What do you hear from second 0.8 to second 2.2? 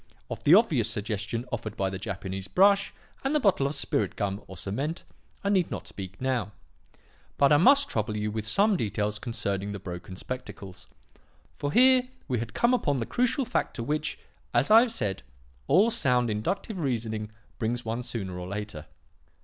suggestion offered by the